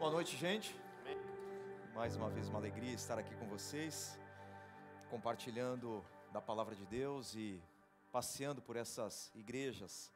[0.00, 0.74] Boa noite, gente.
[1.92, 4.18] Mais uma vez uma alegria estar aqui com vocês,
[5.10, 7.62] compartilhando da palavra de Deus e
[8.10, 10.10] passeando por essas igrejas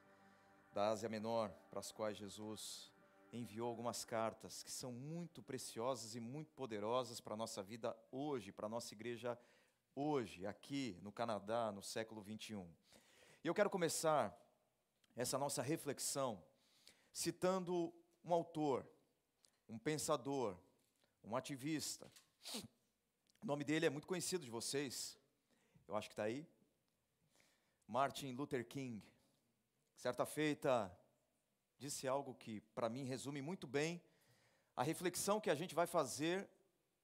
[0.72, 2.90] da Ásia Menor, para as quais Jesus
[3.30, 8.52] enviou algumas cartas que são muito preciosas e muito poderosas para a nossa vida hoje,
[8.52, 9.38] para a nossa igreja
[9.94, 12.66] hoje, aqui no Canadá, no século 21.
[13.44, 14.34] E eu quero começar
[15.14, 16.42] essa nossa reflexão
[17.12, 17.92] citando
[18.24, 18.88] um autor,
[19.68, 20.56] um pensador,
[21.22, 22.10] um ativista.
[23.42, 25.18] O nome dele é muito conhecido de vocês,
[25.86, 26.46] eu acho que está aí.
[27.86, 29.02] Martin Luther King.
[29.96, 30.90] Certa feita,
[31.78, 34.02] disse algo que para mim resume muito bem
[34.76, 36.48] a reflexão que a gente vai fazer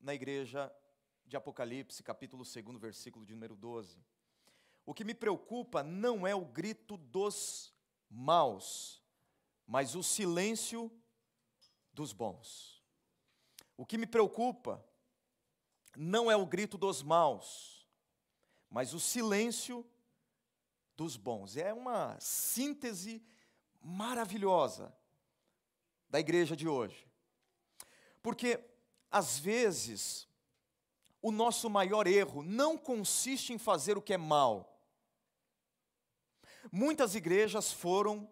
[0.00, 0.72] na igreja
[1.26, 4.02] de Apocalipse, capítulo 2, versículo de número 12.
[4.84, 7.72] O que me preocupa não é o grito dos
[8.08, 9.00] maus,
[9.66, 10.90] mas o silêncio
[12.00, 12.82] dos bons.
[13.76, 14.82] O que me preocupa
[15.94, 17.86] não é o grito dos maus,
[18.70, 19.84] mas o silêncio
[20.96, 21.58] dos bons.
[21.58, 23.22] É uma síntese
[23.82, 24.96] maravilhosa
[26.08, 27.06] da igreja de hoje.
[28.22, 28.58] Porque,
[29.10, 30.26] às vezes,
[31.20, 34.82] o nosso maior erro não consiste em fazer o que é mal.
[36.72, 38.26] Muitas igrejas foram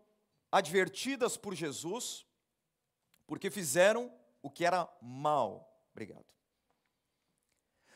[0.51, 2.28] advertidas por Jesus
[3.29, 4.11] porque fizeram
[4.43, 5.79] o que era mal.
[5.93, 6.25] Obrigado.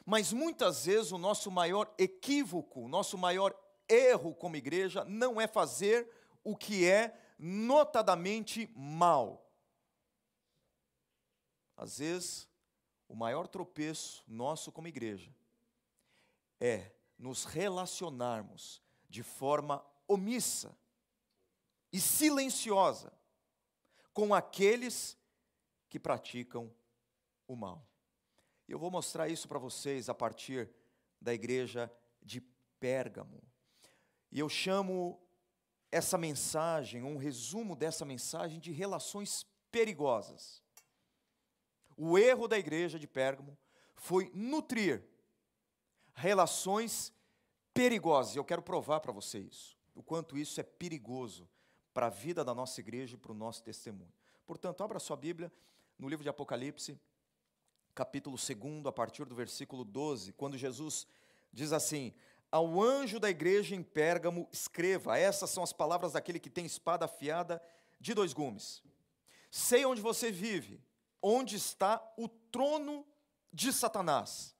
[0.04, 3.58] Mas muitas vezes o nosso maior equívoco, o nosso maior
[3.88, 6.08] erro como igreja não é fazer
[6.44, 9.50] o que é notadamente mal.
[11.76, 12.48] Às vezes,
[13.08, 15.34] o maior tropeço nosso como igreja
[16.60, 20.76] é nos relacionarmos de forma omissa
[21.92, 23.12] e silenciosa
[24.12, 25.16] com aqueles
[25.92, 26.72] que praticam
[27.46, 27.86] o mal.
[28.66, 30.70] Eu vou mostrar isso para vocês a partir
[31.20, 31.92] da igreja
[32.22, 32.40] de
[32.80, 33.42] Pérgamo.
[34.30, 35.20] E eu chamo
[35.90, 40.62] essa mensagem, um resumo dessa mensagem, de relações perigosas.
[41.94, 43.54] O erro da igreja de Pérgamo
[43.94, 45.06] foi nutrir
[46.14, 47.12] relações
[47.74, 48.34] perigosas.
[48.34, 51.46] Eu quero provar para você isso, o quanto isso é perigoso
[51.92, 54.10] para a vida da nossa igreja e para o nosso testemunho.
[54.46, 55.52] Portanto, abra sua Bíblia
[56.02, 57.00] no livro de Apocalipse,
[57.94, 61.06] capítulo 2, a partir do versículo 12, quando Jesus
[61.52, 62.12] diz assim:
[62.50, 67.04] ao anjo da igreja em Pérgamo, escreva: essas são as palavras daquele que tem espada
[67.04, 67.62] afiada
[68.00, 68.82] de dois gumes.
[69.48, 70.82] Sei onde você vive,
[71.22, 73.06] onde está o trono
[73.52, 74.56] de Satanás.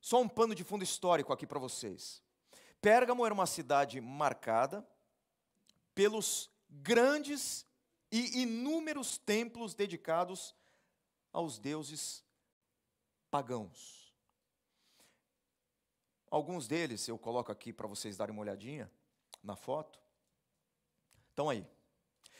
[0.00, 2.22] Só um pano de fundo histórico aqui para vocês.
[2.80, 4.82] Pérgamo era uma cidade marcada
[5.94, 7.65] pelos grandes
[8.10, 10.54] e inúmeros templos dedicados
[11.32, 12.24] aos deuses
[13.30, 14.14] pagãos.
[16.30, 18.90] Alguns deles eu coloco aqui para vocês darem uma olhadinha
[19.42, 19.98] na foto.
[21.30, 21.66] Estão aí.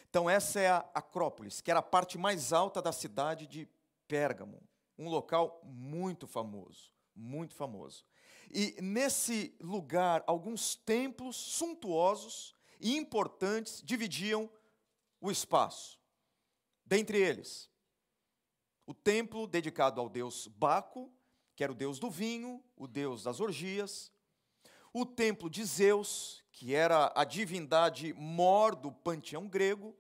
[0.09, 3.69] Então, essa é a Acrópolis, que era a parte mais alta da cidade de
[4.09, 4.63] Pérgamo,
[4.99, 8.05] um local muito famoso, muito famoso.
[8.51, 14.51] E nesse lugar, alguns templos suntuosos e importantes dividiam
[15.21, 15.99] o espaço.
[16.85, 17.71] Dentre eles,
[18.87, 21.13] o templo dedicado ao deus Baco,
[21.55, 24.13] que era o deus do vinho, o deus das orgias,
[24.93, 29.95] o templo de Zeus, que era a divindade mor do panteão grego,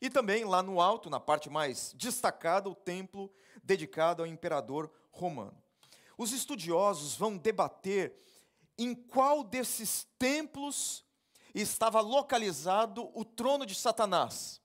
[0.00, 3.30] e também lá no alto, na parte mais destacada, o templo
[3.62, 5.62] dedicado ao imperador romano.
[6.16, 8.14] Os estudiosos vão debater
[8.78, 11.04] em qual desses templos
[11.54, 14.60] estava localizado o trono de Satanás.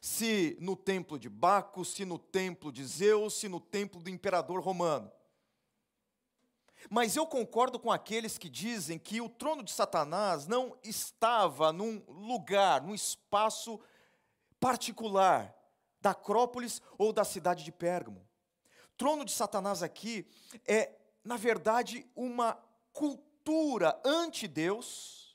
[0.00, 4.60] Se no templo de Baco, se no templo de Zeus, se no templo do imperador
[4.60, 5.10] romano.
[6.88, 12.02] Mas eu concordo com aqueles que dizem que o trono de Satanás não estava num
[12.08, 13.80] lugar, num espaço
[14.60, 15.54] particular
[16.00, 18.26] da Acrópolis ou da cidade de Pérgamo.
[18.96, 20.26] Trono de Satanás aqui
[20.66, 20.92] é,
[21.24, 22.58] na verdade, uma
[22.92, 25.27] cultura anti-Deus,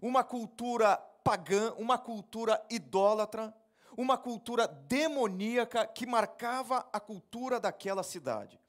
[0.00, 3.54] uma cultura pagã, uma cultura idólatra,
[3.96, 8.60] uma cultura demoníaca que marcava a cultura daquela cidade.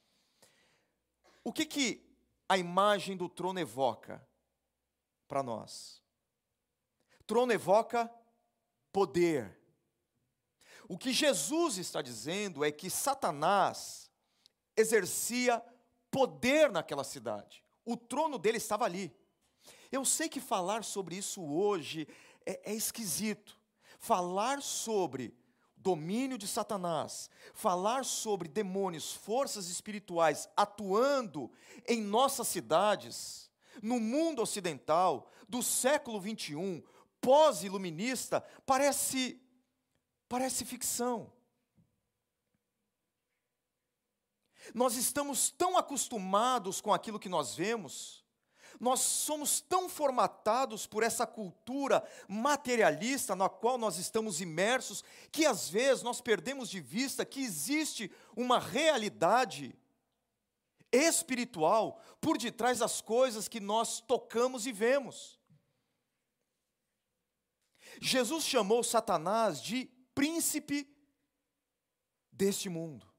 [1.44, 2.06] O que, que
[2.48, 4.26] a imagem do trono evoca
[5.28, 6.02] para nós?
[7.26, 8.12] Trono evoca
[8.92, 9.58] poder.
[10.88, 14.12] O que Jesus está dizendo é que Satanás
[14.76, 15.64] exercia
[16.10, 17.64] poder naquela cidade.
[17.86, 19.16] O trono dele estava ali.
[19.92, 22.08] Eu sei que falar sobre isso hoje
[22.46, 23.60] é, é esquisito.
[24.00, 25.36] Falar sobre
[25.76, 31.52] domínio de Satanás, falar sobre demônios, forças espirituais atuando
[31.88, 33.50] em nossas cidades,
[33.82, 36.84] no mundo ocidental, do século 21,
[37.20, 39.42] pós-iluminista, parece
[40.28, 41.32] parece ficção.
[44.74, 48.21] Nós estamos tão acostumados com aquilo que nós vemos,
[48.82, 55.70] nós somos tão formatados por essa cultura materialista na qual nós estamos imersos, que às
[55.70, 59.76] vezes nós perdemos de vista que existe uma realidade
[60.92, 65.40] espiritual por detrás das coisas que nós tocamos e vemos.
[68.02, 69.86] Jesus chamou Satanás de
[70.16, 70.92] príncipe
[72.32, 73.11] deste mundo.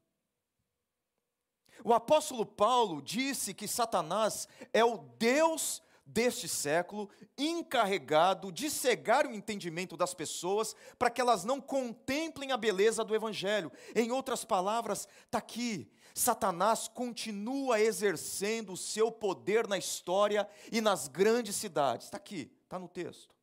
[1.83, 9.33] O apóstolo Paulo disse que Satanás é o Deus deste século, encarregado de cegar o
[9.33, 13.71] entendimento das pessoas para que elas não contemplem a beleza do Evangelho.
[13.95, 21.07] Em outras palavras, está aqui: Satanás continua exercendo o seu poder na história e nas
[21.07, 22.07] grandes cidades.
[22.07, 23.33] Está aqui, está no texto.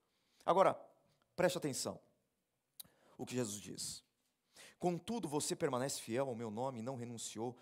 [0.44, 0.79] Agora,
[1.35, 1.99] preste atenção
[3.17, 4.05] o que Jesus diz.
[4.79, 7.55] Contudo, você permanece fiel ao meu nome e não renunciou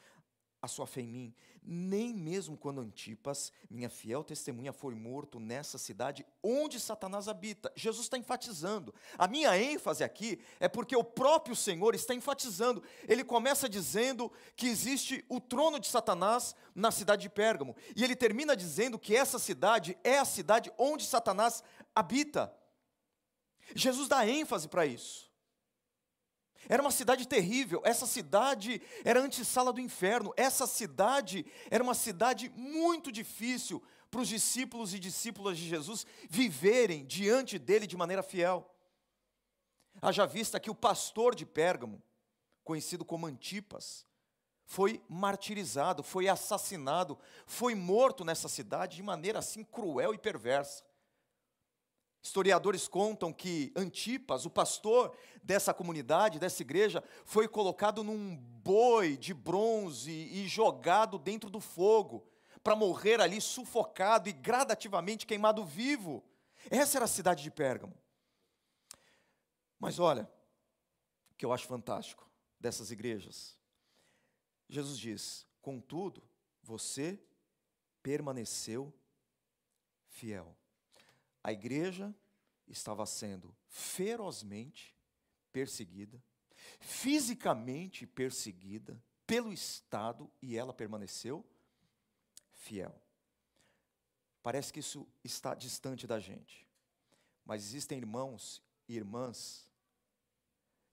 [0.60, 5.78] a sua fé em mim, nem mesmo quando Antipas, minha fiel testemunha, foi morto nessa
[5.78, 7.70] cidade onde Satanás habita.
[7.76, 8.94] Jesus está enfatizando.
[9.16, 12.82] A minha ênfase aqui é porque o próprio Senhor está enfatizando.
[13.06, 18.16] Ele começa dizendo que existe o trono de Satanás na cidade de Pérgamo, e ele
[18.16, 21.62] termina dizendo que essa cidade é a cidade onde Satanás
[21.94, 22.52] habita.
[23.75, 25.27] Jesus dá ênfase para isso.
[26.69, 31.94] Era uma cidade terrível, essa cidade era a antessala do inferno, essa cidade era uma
[31.94, 38.23] cidade muito difícil para os discípulos e discípulas de Jesus viverem diante dele de maneira
[38.23, 38.70] fiel.
[40.00, 42.03] Haja vista que o pastor de Pérgamo,
[42.62, 44.06] conhecido como Antipas,
[44.65, 50.85] foi martirizado, foi assassinado, foi morto nessa cidade de maneira assim cruel e perversa.
[52.28, 59.32] Historiadores contam que Antipas, o pastor dessa comunidade, dessa igreja, foi colocado num boi de
[59.32, 62.28] bronze e jogado dentro do fogo,
[62.62, 66.22] para morrer ali sufocado e gradativamente queimado vivo.
[66.70, 67.96] Essa era a cidade de Pérgamo.
[69.78, 70.31] Mas olha,
[71.31, 73.56] o que eu acho fantástico dessas igrejas.
[74.69, 76.22] Jesus diz: contudo,
[76.62, 77.19] você
[78.02, 78.92] permaneceu
[80.10, 80.57] fiel
[81.43, 82.14] a igreja
[82.67, 84.94] estava sendo ferozmente
[85.52, 86.23] perseguida,
[86.81, 91.44] fisicamente perseguida pelo Estado e ela permaneceu
[92.52, 92.94] fiel.
[94.43, 96.67] Parece que isso está distante da gente,
[97.44, 99.67] mas existem irmãos e irmãs,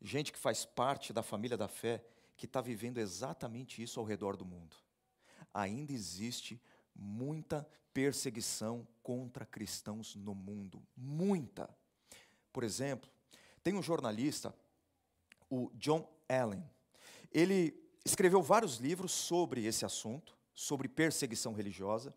[0.01, 2.05] gente que faz parte da família da fé,
[2.35, 4.75] que está vivendo exatamente isso ao redor do mundo.
[5.53, 6.61] Ainda existe
[6.93, 10.85] muita perseguição contra cristãos no mundo.
[10.97, 11.69] Muita.
[12.51, 13.09] Por exemplo,
[13.63, 14.53] tem um jornalista,
[15.49, 16.61] o John Allen.
[17.31, 22.13] Ele escreveu vários livros sobre esse assunto, sobre perseguição religiosa.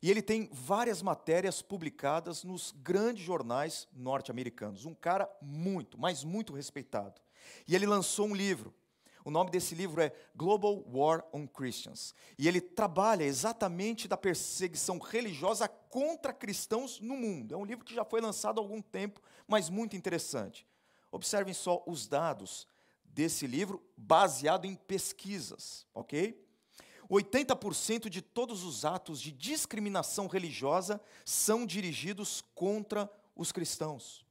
[0.00, 4.86] E ele tem várias matérias publicadas nos grandes jornais norte-americanos.
[4.86, 7.20] Um cara muito, mas muito respeitado.
[7.68, 8.74] E ele lançou um livro
[9.24, 12.14] o nome desse livro é Global War on Christians.
[12.38, 17.54] E ele trabalha exatamente da perseguição religiosa contra cristãos no mundo.
[17.54, 20.66] É um livro que já foi lançado há algum tempo, mas muito interessante.
[21.12, 22.66] Observem só os dados
[23.04, 26.40] desse livro baseado em pesquisas, ok?
[27.10, 34.24] 80% de todos os atos de discriminação religiosa são dirigidos contra os cristãos.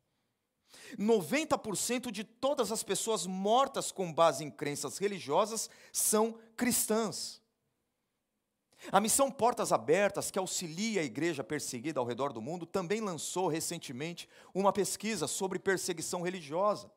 [0.97, 7.41] 90% de todas as pessoas mortas com base em crenças religiosas são cristãs.
[8.91, 13.47] A missão Portas Abertas, que auxilia a igreja perseguida ao redor do mundo, também lançou
[13.47, 16.89] recentemente uma pesquisa sobre perseguição religiosa.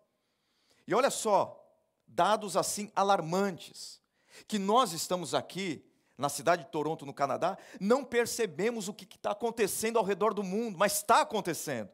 [0.87, 1.59] E olha só,
[2.07, 4.01] dados assim alarmantes,
[4.47, 5.85] que nós estamos aqui
[6.17, 10.43] na cidade de Toronto, no Canadá, não percebemos o que está acontecendo ao redor do
[10.43, 11.91] mundo, mas está acontecendo.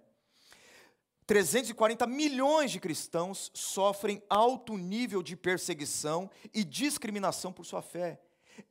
[1.29, 8.19] 340 milhões de cristãos sofrem alto nível de perseguição e discriminação por sua fé.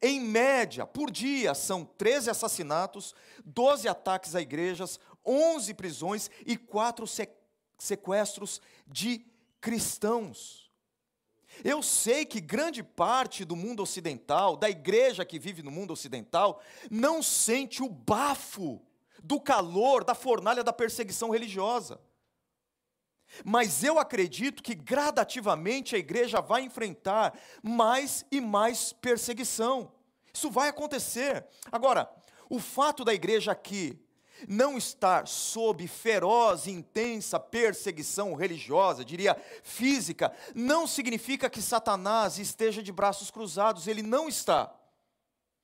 [0.02, 3.14] Em média, por dia, são 13 assassinatos,
[3.46, 7.06] 12 ataques a igrejas, 11 prisões e 4
[7.78, 9.24] sequestros de
[9.62, 10.72] cristãos.
[11.64, 16.60] Eu sei que grande parte do mundo ocidental, da igreja que vive no mundo ocidental,
[16.90, 18.82] não sente o bafo
[19.24, 22.02] do calor da fornalha da perseguição religiosa.
[23.44, 29.92] Mas eu acredito que gradativamente a igreja vai enfrentar mais e mais perseguição.
[30.34, 31.46] Isso vai acontecer.
[31.72, 32.10] Agora,
[32.50, 34.00] o fato da igreja aqui
[34.48, 42.84] não estar sob feroz e intensa perseguição religiosa, diria física, não significa que Satanás esteja
[42.84, 44.74] de braços cruzados, ele não está.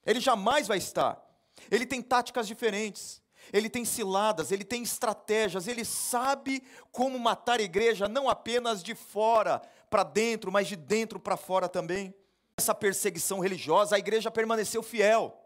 [0.05, 1.22] Ele jamais vai estar.
[1.70, 3.22] Ele tem táticas diferentes,
[3.52, 8.96] ele tem ciladas, ele tem estratégias, ele sabe como matar a igreja, não apenas de
[8.96, 12.14] fora para dentro, mas de dentro para fora também.
[12.56, 15.40] Essa perseguição religiosa, a igreja permaneceu fiel.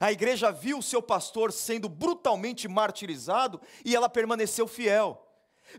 [0.00, 5.22] A igreja viu o seu pastor sendo brutalmente martirizado e ela permaneceu fiel.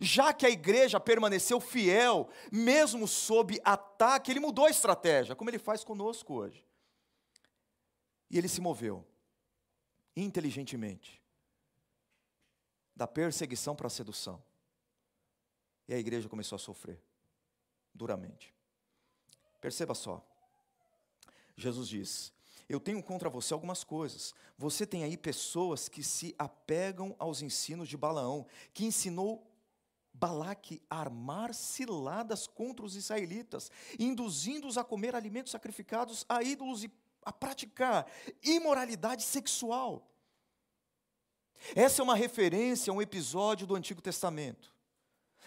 [0.02, 5.60] Já que a igreja permaneceu fiel, mesmo sob ataque, ele mudou a estratégia, como ele
[5.60, 6.66] faz conosco hoje.
[8.30, 9.06] E ele se moveu,
[10.16, 11.17] inteligentemente,
[12.98, 14.44] da perseguição para a sedução.
[15.88, 17.00] E a igreja começou a sofrer,
[17.94, 18.54] duramente.
[19.62, 20.26] Perceba só.
[21.56, 22.34] Jesus diz:
[22.68, 24.34] eu tenho contra você algumas coisas.
[24.58, 29.46] Você tem aí pessoas que se apegam aos ensinos de Balaão, que ensinou
[30.12, 36.92] Balaque a armar ciladas contra os israelitas, induzindo-os a comer alimentos sacrificados a ídolos e
[37.24, 38.12] a praticar
[38.42, 40.10] imoralidade sexual.
[41.76, 44.74] Essa é uma referência a um episódio do Antigo Testamento,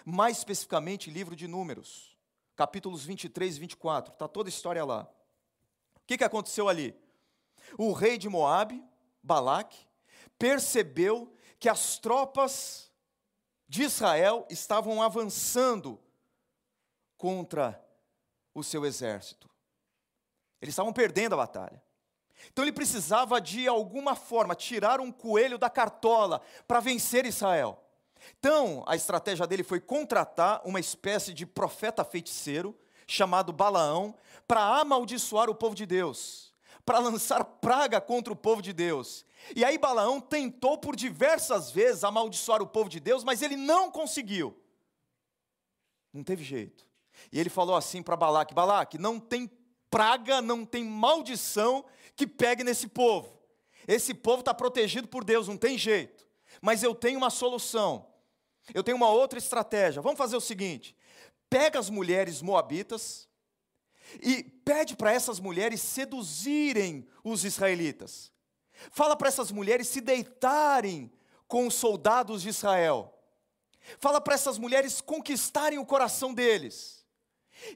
[0.05, 2.17] mais especificamente livro de Números,
[2.57, 5.09] capítulos 23 e 24, está toda a história lá.
[5.97, 6.95] O que, que aconteceu ali?
[7.79, 8.83] o rei de Moabe,
[9.23, 9.87] Balaque,
[10.38, 12.90] percebeu que as tropas
[13.69, 16.00] de Israel estavam avançando
[17.17, 17.83] contra
[18.55, 19.49] o seu exército.
[20.61, 21.83] Eles estavam perdendo a batalha.
[22.49, 27.83] Então ele precisava de alguma forma tirar um coelho da cartola para vencer Israel.
[28.39, 34.15] Então, a estratégia dele foi contratar uma espécie de profeta feiticeiro chamado Balaão
[34.47, 36.51] para amaldiçoar o povo de Deus
[36.85, 39.25] para lançar praga contra o povo de Deus.
[39.55, 43.93] E aí Balaão tentou por diversas vezes amaldiçoar o povo de Deus, mas ele não
[43.93, 44.57] conseguiu.
[46.13, 46.85] Não teve jeito.
[47.31, 49.51] E ele falou assim para Balaque: Balaque, não tem
[49.89, 51.85] praga, não tem maldição
[52.21, 53.41] que pegue nesse povo.
[53.89, 56.29] Esse povo está protegido por Deus, não tem jeito.
[56.61, 58.07] Mas eu tenho uma solução.
[58.75, 60.03] Eu tenho uma outra estratégia.
[60.03, 60.95] Vamos fazer o seguinte:
[61.49, 63.27] pega as mulheres moabitas,
[64.23, 68.31] e pede para essas mulheres seduzirem os israelitas.
[68.91, 71.11] Fala para essas mulheres se deitarem
[71.49, 73.19] com os soldados de Israel.
[73.99, 77.03] Fala para essas mulheres conquistarem o coração deles.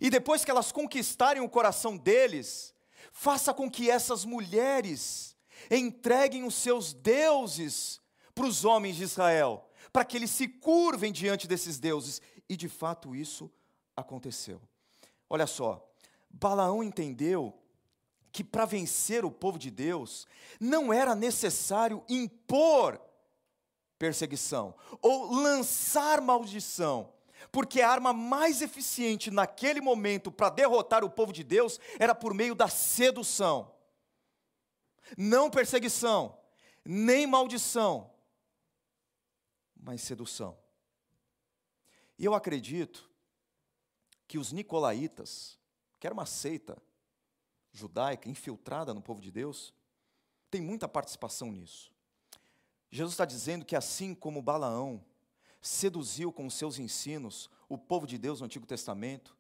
[0.03, 2.74] E depois que elas conquistarem o coração deles,
[3.15, 5.37] faça com que essas mulheres
[5.71, 8.01] entreguem os seus deuses
[8.35, 12.21] para os homens de Israel, para que eles se curvem diante desses deuses.
[12.49, 13.51] E de fato isso
[13.97, 14.61] aconteceu.
[15.31, 15.89] Olha só,
[16.29, 17.57] Balaão entendeu
[18.33, 20.27] que para vencer o povo de Deus
[20.59, 23.01] não era necessário impor
[23.97, 27.13] perseguição ou lançar maldição,
[27.51, 32.35] porque a arma mais eficiente naquele momento para derrotar o povo de Deus era por
[32.35, 33.75] meio da sedução.
[35.17, 36.39] Não perseguição,
[36.85, 38.11] nem maldição,
[39.77, 40.59] mas sedução.
[42.19, 43.11] E eu acredito
[44.27, 45.59] que os nicolaítas,
[45.99, 46.81] que era uma seita
[47.73, 49.75] judaica infiltrada no povo de Deus,
[50.51, 51.93] tem muita participação nisso.
[52.91, 55.05] Jesus está dizendo que assim como Balaão
[55.65, 59.35] seduziu com seus ensinos o povo de Deus no Antigo Testamento,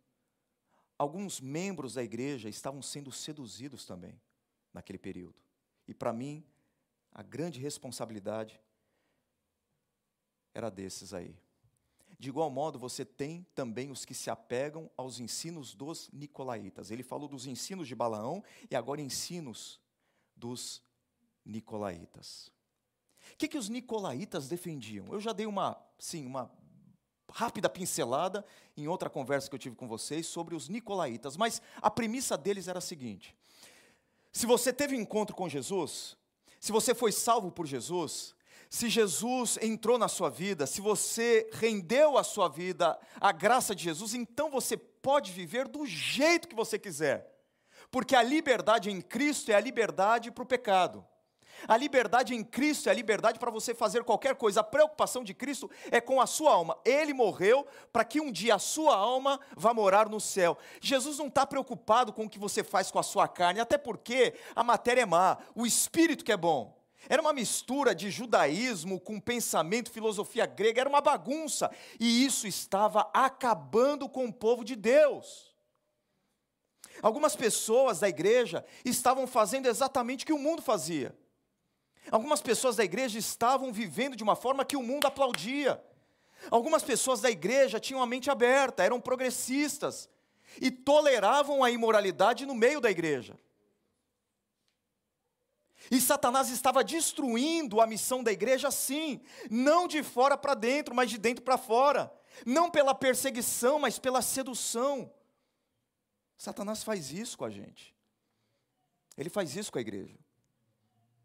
[0.98, 4.18] alguns membros da igreja estavam sendo seduzidos também
[4.72, 5.34] naquele período.
[5.86, 6.42] E para mim,
[7.12, 8.58] a grande responsabilidade
[10.54, 11.36] era desses aí.
[12.18, 16.90] De igual modo, você tem também os que se apegam aos ensinos dos nicolaítas.
[16.90, 19.78] Ele falou dos ensinos de Balaão e agora ensinos
[20.34, 20.82] dos
[21.44, 22.53] nicolaítas.
[23.32, 25.06] O que, que os nicolaítas defendiam?
[25.10, 26.50] Eu já dei uma, sim, uma
[27.30, 28.44] rápida pincelada
[28.76, 32.68] em outra conversa que eu tive com vocês sobre os nicolaítas, mas a premissa deles
[32.68, 33.36] era a seguinte:
[34.32, 36.16] se você teve um encontro com Jesus,
[36.60, 38.34] se você foi salvo por Jesus,
[38.68, 43.84] se Jesus entrou na sua vida, se você rendeu a sua vida à graça de
[43.84, 47.30] Jesus, então você pode viver do jeito que você quiser.
[47.90, 51.06] Porque a liberdade em Cristo é a liberdade para o pecado.
[51.66, 54.60] A liberdade em Cristo é a liberdade para você fazer qualquer coisa.
[54.60, 56.76] A preocupação de Cristo é com a sua alma.
[56.84, 60.58] Ele morreu para que um dia a sua alma vá morar no céu.
[60.80, 64.34] Jesus não está preocupado com o que você faz com a sua carne, até porque
[64.54, 66.74] a matéria é má, o espírito que é bom.
[67.08, 71.70] Era uma mistura de judaísmo com pensamento, filosofia grega, era uma bagunça.
[72.00, 75.54] E isso estava acabando com o povo de Deus.
[77.02, 81.14] Algumas pessoas da igreja estavam fazendo exatamente o que o mundo fazia.
[82.10, 85.82] Algumas pessoas da igreja estavam vivendo de uma forma que o mundo aplaudia.
[86.50, 90.08] Algumas pessoas da igreja tinham a mente aberta, eram progressistas
[90.60, 93.38] e toleravam a imoralidade no meio da igreja.
[95.90, 99.20] E Satanás estava destruindo a missão da igreja assim,
[99.50, 102.12] não de fora para dentro, mas de dentro para fora.
[102.44, 105.12] Não pela perseguição, mas pela sedução.
[106.36, 107.94] Satanás faz isso com a gente.
[109.16, 110.18] Ele faz isso com a igreja.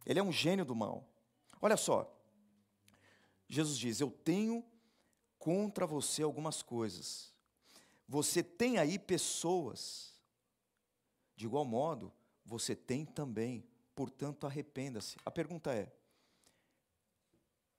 [0.05, 1.07] Ele é um gênio do mal.
[1.61, 2.15] Olha só.
[3.47, 4.65] Jesus diz: Eu tenho
[5.37, 7.33] contra você algumas coisas.
[8.07, 10.09] Você tem aí pessoas.
[11.35, 12.11] De igual modo,
[12.43, 13.65] você tem também
[13.99, 15.17] portanto arrependa-se.
[15.25, 15.91] A pergunta é: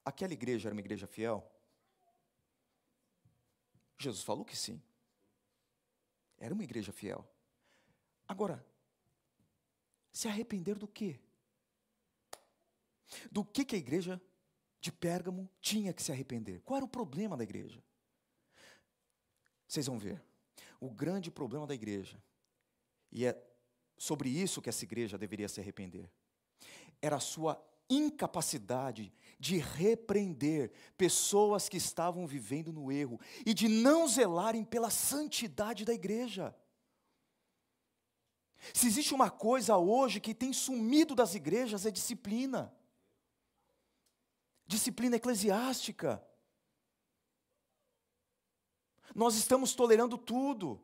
[0.04, 1.50] aquela igreja era uma igreja fiel?
[3.98, 4.82] Jesus falou que sim.
[6.36, 7.26] Era uma igreja fiel.
[8.28, 8.62] Agora,
[10.12, 11.18] se arrepender do quê?
[13.30, 14.20] Do que, que a igreja
[14.80, 16.60] de Pérgamo tinha que se arrepender?
[16.62, 17.82] Qual era o problema da igreja?
[19.66, 20.22] Vocês vão ver.
[20.80, 22.22] O grande problema da igreja,
[23.12, 23.40] e é
[23.96, 26.10] sobre isso que essa igreja deveria se arrepender.
[27.02, 34.06] Era a sua incapacidade de repreender pessoas que estavam vivendo no erro e de não
[34.06, 36.54] zelarem pela santidade da igreja.
[38.72, 42.72] Se existe uma coisa hoje que tem sumido das igrejas é disciplina.
[44.70, 46.24] Disciplina eclesiástica.
[49.12, 50.80] Nós estamos tolerando tudo.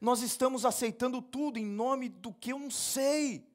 [0.00, 3.48] Nós estamos aceitando tudo em nome do que eu não sei.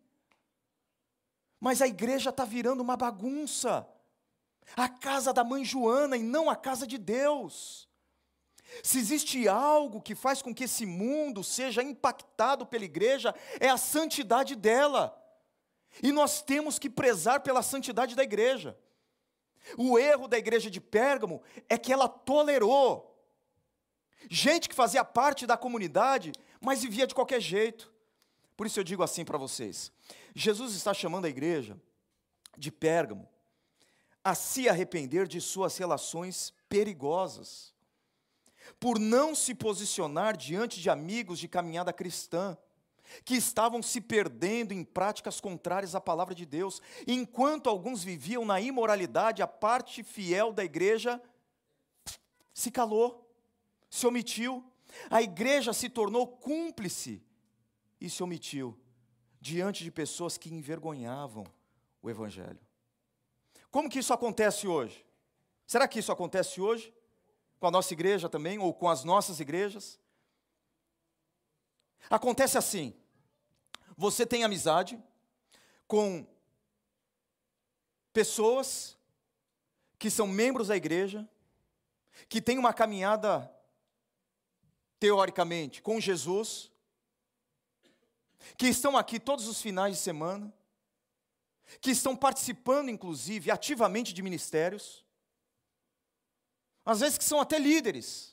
[1.60, 3.86] Mas a igreja está virando uma bagunça.
[4.74, 7.90] A casa da mãe Joana e não a casa de Deus.
[8.82, 13.76] Se existe algo que faz com que esse mundo seja impactado pela igreja, é a
[13.76, 15.14] santidade dela.
[16.02, 18.78] E nós temos que prezar pela santidade da igreja.
[19.78, 23.14] O erro da igreja de Pérgamo é que ela tolerou
[24.30, 27.92] Gente que fazia parte da comunidade, mas vivia de qualquer jeito.
[28.56, 29.92] Por isso eu digo assim para vocês:
[30.34, 31.80] Jesus está chamando a igreja
[32.58, 33.28] de Pérgamo
[34.24, 37.74] a se arrepender de suas relações perigosas,
[38.80, 42.58] por não se posicionar diante de amigos de caminhada cristã,
[43.24, 48.60] que estavam se perdendo em práticas contrárias à palavra de Deus, enquanto alguns viviam na
[48.62, 51.22] imoralidade, a parte fiel da igreja
[52.54, 53.24] se calou
[53.94, 54.66] se omitiu.
[55.08, 57.24] A igreja se tornou cúmplice
[58.02, 58.76] e se omitiu
[59.40, 61.46] diante de pessoas que envergonhavam
[62.02, 62.60] o evangelho.
[63.70, 65.06] Como que isso acontece hoje?
[65.68, 66.92] Será que isso acontece hoje
[67.60, 70.00] com a nossa igreja também ou com as nossas igrejas?
[72.10, 72.96] Acontece assim:
[73.98, 75.02] você tem amizade
[75.88, 76.26] com
[78.12, 78.98] pessoas
[79.98, 81.28] que são membros da igreja,
[82.28, 83.50] que têm uma caminhada
[85.00, 86.72] teoricamente, com Jesus,
[88.58, 90.54] que estão aqui todos os finais de semana,
[91.82, 95.04] que estão participando, inclusive, ativamente de ministérios,
[96.86, 98.33] às vezes que são até líderes.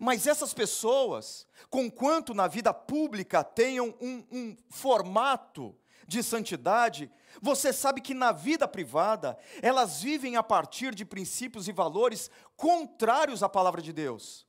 [0.00, 5.74] Mas essas pessoas, conquanto na vida pública tenham um, um formato
[6.06, 11.72] de santidade, você sabe que na vida privada elas vivem a partir de princípios e
[11.72, 14.46] valores contrários à palavra de Deus.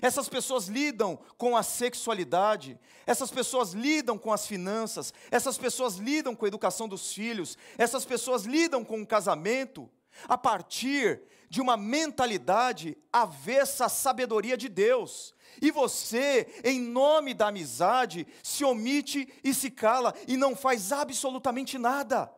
[0.00, 6.36] Essas pessoas lidam com a sexualidade, essas pessoas lidam com as finanças, essas pessoas lidam
[6.36, 9.90] com a educação dos filhos, essas pessoas lidam com o casamento
[10.28, 15.34] a partir de uma mentalidade avessa à sabedoria de Deus.
[15.60, 21.76] E você, em nome da amizade, se omite e se cala e não faz absolutamente
[21.76, 22.32] nada.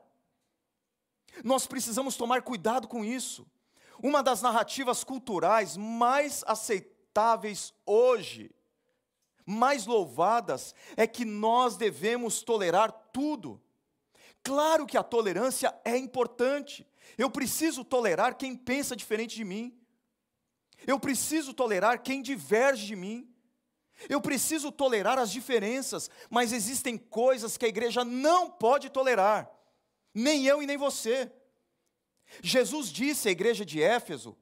[1.45, 3.47] Nós precisamos tomar cuidado com isso.
[4.03, 8.51] Uma das narrativas culturais mais aceitáveis hoje,
[9.45, 13.61] mais louvadas, é que nós devemos tolerar tudo.
[14.43, 16.87] Claro que a tolerância é importante.
[17.17, 19.79] Eu preciso tolerar quem pensa diferente de mim.
[20.87, 23.33] Eu preciso tolerar quem diverge de mim.
[24.09, 29.51] Eu preciso tolerar as diferenças, mas existem coisas que a igreja não pode tolerar,
[30.15, 31.31] nem eu e nem você.
[32.43, 34.37] Jesus disse à igreja de Éfeso,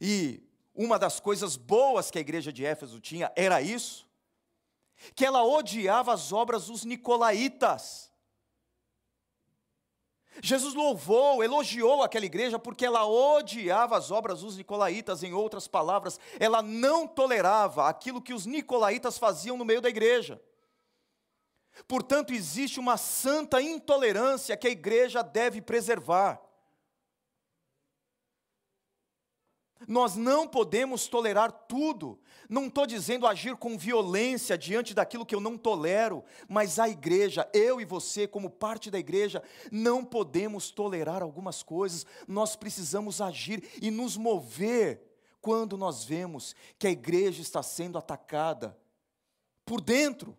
[0.00, 0.42] e
[0.74, 4.08] uma das coisas boas que a igreja de Éfeso tinha era isso,
[5.14, 8.12] que ela odiava as obras dos nicolaítas.
[10.42, 16.18] Jesus louvou, elogiou aquela igreja porque ela odiava as obras dos nicolaítas, em outras palavras,
[16.40, 20.42] ela não tolerava aquilo que os nicolaítas faziam no meio da igreja.
[21.88, 26.40] Portanto, existe uma santa intolerância que a igreja deve preservar.
[29.86, 32.18] Nós não podemos tolerar tudo.
[32.54, 37.50] Não estou dizendo agir com violência diante daquilo que eu não tolero, mas a igreja,
[37.52, 42.06] eu e você, como parte da igreja, não podemos tolerar algumas coisas.
[42.28, 45.02] Nós precisamos agir e nos mover
[45.40, 48.78] quando nós vemos que a igreja está sendo atacada
[49.66, 50.38] por dentro,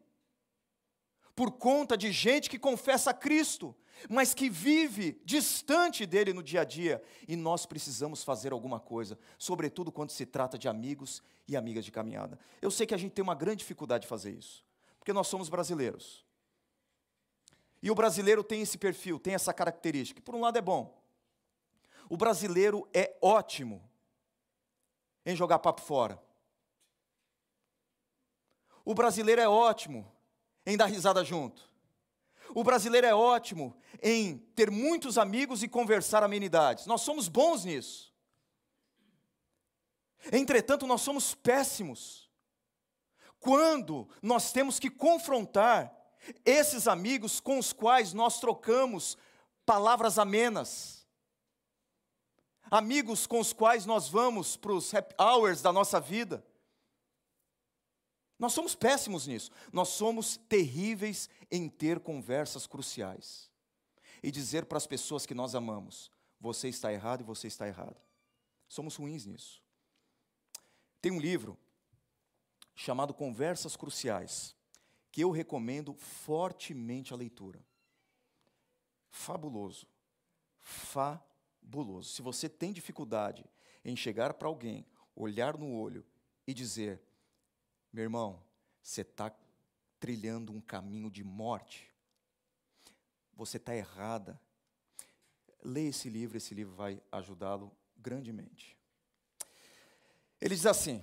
[1.35, 3.75] por conta de gente que confessa a Cristo,
[4.09, 9.17] mas que vive distante dele no dia a dia, e nós precisamos fazer alguma coisa,
[9.37, 12.39] sobretudo quando se trata de amigos e amigas de caminhada.
[12.61, 14.63] Eu sei que a gente tem uma grande dificuldade de fazer isso,
[14.99, 16.25] porque nós somos brasileiros.
[17.81, 21.01] E o brasileiro tem esse perfil, tem essa característica, por um lado é bom.
[22.09, 23.81] O brasileiro é ótimo
[25.25, 26.21] em jogar papo fora.
[28.83, 30.11] O brasileiro é ótimo
[30.65, 31.69] em dar risada junto.
[32.55, 36.85] O brasileiro é ótimo em ter muitos amigos e conversar amenidades.
[36.85, 38.15] Nós somos bons nisso.
[40.31, 42.31] Entretanto, nós somos péssimos
[43.41, 45.93] quando nós temos que confrontar
[46.45, 49.17] esses amigos com os quais nós trocamos
[49.65, 51.05] palavras amenas.
[52.71, 56.41] Amigos com os quais nós vamos para os happy hours da nossa vida
[58.37, 59.51] nós somos péssimos nisso.
[59.71, 63.49] Nós somos terríveis em ter conversas cruciais
[64.21, 68.01] e dizer para as pessoas que nós amamos: você está errado e você está errado.
[68.67, 69.63] Somos ruins nisso.
[71.01, 71.57] Tem um livro
[72.73, 74.55] chamado Conversas Cruciais,
[75.11, 77.63] que eu recomendo fortemente a leitura.
[79.09, 79.87] Fabuloso.
[80.59, 82.09] Fabuloso.
[82.09, 83.45] Se você tem dificuldade
[83.83, 86.05] em chegar para alguém, olhar no olho
[86.45, 87.01] e dizer:
[87.95, 88.43] meu irmão,
[88.83, 89.33] você está
[90.01, 91.89] trilhando um caminho de morte.
[93.33, 94.37] Você está errada.
[95.63, 98.77] Leia esse livro, esse livro vai ajudá-lo grandemente.
[100.41, 101.01] Ele diz assim: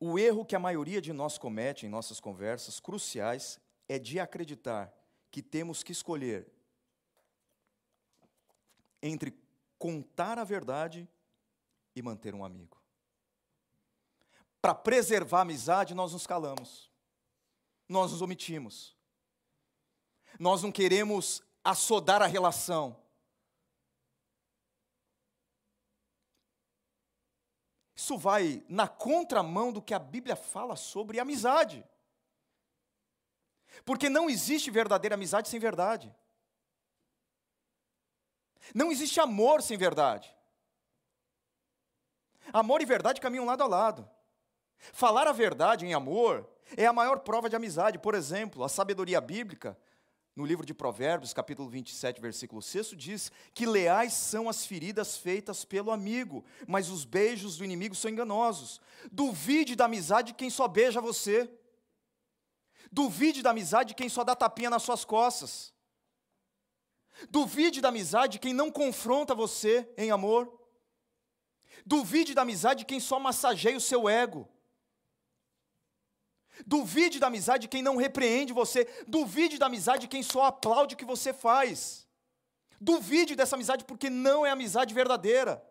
[0.00, 4.90] o erro que a maioria de nós comete em nossas conversas cruciais é de acreditar
[5.30, 6.50] que temos que escolher
[9.02, 9.38] entre
[9.78, 11.06] contar a verdade
[11.94, 12.82] e manter um amigo
[14.64, 16.90] para preservar a amizade, nós nos calamos,
[17.86, 18.96] nós nos omitimos,
[20.40, 22.96] nós não queremos assodar a relação.
[27.94, 31.86] Isso vai na contramão do que a Bíblia fala sobre amizade.
[33.84, 36.10] Porque não existe verdadeira amizade sem verdade.
[38.74, 40.34] Não existe amor sem verdade.
[42.50, 44.14] Amor e verdade caminham lado a lado.
[44.78, 47.98] Falar a verdade em amor é a maior prova de amizade.
[47.98, 49.76] Por exemplo, a sabedoria bíblica,
[50.34, 55.64] no livro de Provérbios, capítulo 27, versículo 6, diz que leais são as feridas feitas
[55.64, 58.80] pelo amigo, mas os beijos do inimigo são enganosos.
[59.12, 61.48] Duvide da amizade quem só beija você.
[62.90, 65.72] Duvide da amizade quem só dá tapinha nas suas costas.
[67.30, 70.52] Duvide da amizade quem não confronta você em amor.
[71.86, 74.48] Duvide da amizade quem só massageia o seu ego.
[76.66, 78.86] Duvide da amizade quem não repreende você.
[79.06, 82.06] Duvide da amizade quem só aplaude o que você faz.
[82.80, 85.64] Duvide dessa amizade porque não é amizade verdadeira.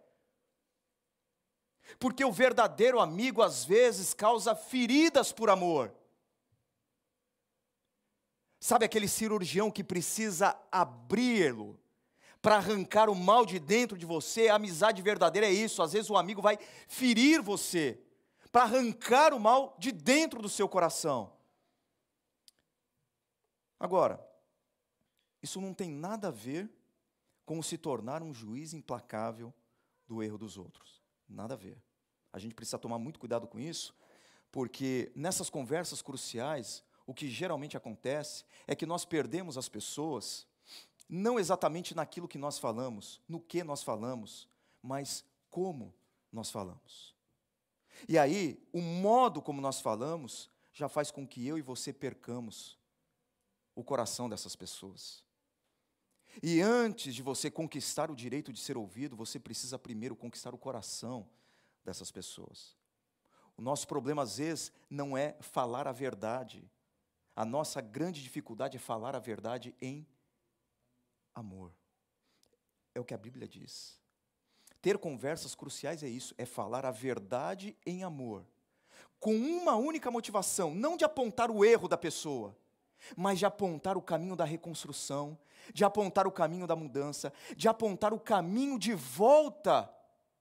[2.00, 5.94] Porque o verdadeiro amigo às vezes causa feridas por amor.
[8.60, 11.80] Sabe aquele cirurgião que precisa abri-lo
[12.42, 14.48] para arrancar o mal de dentro de você?
[14.48, 15.82] A amizade verdadeira é isso.
[15.82, 18.00] Às vezes o amigo vai ferir você
[18.54, 21.34] para arrancar o mal de dentro do seu coração.
[23.80, 24.24] Agora,
[25.42, 26.72] isso não tem nada a ver
[27.48, 29.52] com se tornar um juiz implacável
[30.08, 31.02] do erro dos outros.
[31.28, 31.82] Nada a ver.
[32.32, 33.96] A gente precisa tomar muito cuidado com isso,
[34.52, 40.48] porque nessas conversas cruciais, o que geralmente acontece é que nós perdemos as pessoas,
[41.10, 44.48] não exatamente naquilo que nós falamos, no que nós falamos,
[44.80, 45.92] mas como
[46.32, 47.13] nós falamos.
[48.08, 52.78] E aí, o modo como nós falamos já faz com que eu e você percamos
[53.76, 55.24] o coração dessas pessoas.
[56.42, 60.58] E antes de você conquistar o direito de ser ouvido, você precisa primeiro conquistar o
[60.58, 61.30] coração
[61.84, 62.76] dessas pessoas.
[63.56, 66.68] O nosso problema, às vezes, não é falar a verdade.
[67.36, 70.08] A nossa grande dificuldade é falar a verdade em
[71.36, 71.72] amor.
[72.96, 74.02] É o que a Bíblia diz.
[74.84, 78.46] Ter conversas cruciais é isso, é falar a verdade em amor,
[79.18, 82.54] com uma única motivação, não de apontar o erro da pessoa,
[83.16, 85.40] mas de apontar o caminho da reconstrução,
[85.74, 89.90] de apontar o caminho da mudança, de apontar o caminho de volta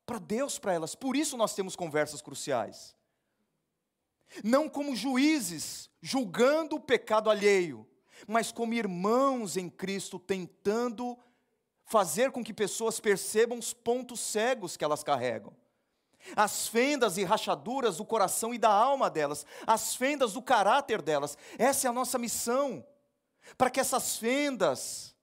[0.04, 0.96] para Deus para elas.
[0.96, 2.96] Por isso nós temos conversas cruciais.
[4.42, 7.86] Não como juízes julgando o pecado alheio,
[8.26, 11.16] mas como irmãos em Cristo tentando
[11.92, 15.54] fazer com que pessoas percebam os pontos cegos que elas carregam.
[16.34, 21.36] As fendas e rachaduras do coração e da alma delas, as fendas do caráter delas.
[21.58, 22.82] Essa é a nossa missão.
[23.58, 25.14] Para que essas fendas,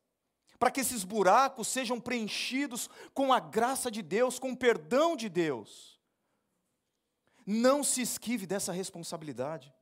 [0.60, 5.28] para que esses buracos sejam preenchidos com a graça de Deus, com o perdão de
[5.28, 6.00] Deus.
[7.48, 9.74] Não se esquive dessa responsabilidade.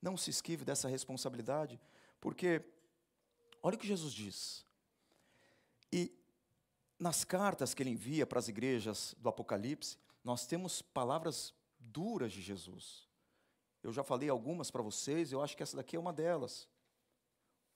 [0.00, 1.80] Não se esquive dessa responsabilidade,
[2.20, 2.62] porque
[3.60, 4.67] olha o que Jesus diz.
[5.92, 6.12] E
[6.98, 12.42] nas cartas que ele envia para as igrejas do Apocalipse, nós temos palavras duras de
[12.42, 13.06] Jesus.
[13.82, 16.68] Eu já falei algumas para vocês, eu acho que essa daqui é uma delas.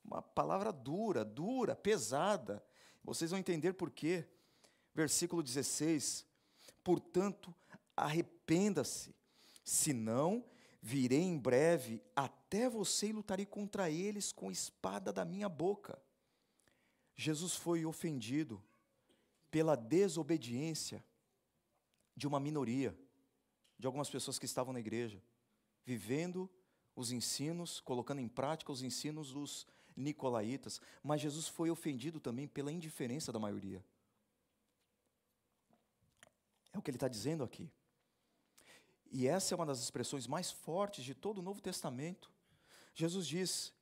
[0.04, 2.62] Uma palavra dura, dura, pesada.
[3.04, 4.26] Vocês vão entender por quê.
[4.94, 6.26] Versículo 16:
[6.82, 7.54] Portanto,
[7.96, 9.14] arrependa-se,
[9.64, 10.44] senão
[10.80, 16.02] virei em breve até você e lutarei contra eles com espada da minha boca.
[17.16, 18.62] Jesus foi ofendido
[19.50, 21.04] pela desobediência
[22.16, 22.96] de uma minoria,
[23.78, 25.22] de algumas pessoas que estavam na igreja,
[25.84, 26.48] vivendo
[26.94, 32.72] os ensinos, colocando em prática os ensinos dos nicolaítas, mas Jesus foi ofendido também pela
[32.72, 33.84] indiferença da maioria.
[36.72, 37.70] É o que ele está dizendo aqui.
[39.10, 42.30] E essa é uma das expressões mais fortes de todo o Novo Testamento.
[42.94, 43.74] Jesus diz: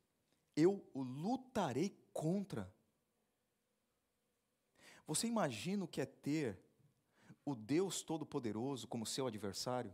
[0.57, 2.73] Eu lutarei contra
[5.11, 6.57] você imagina o que é ter
[7.45, 9.93] o Deus Todo-Poderoso como seu adversário?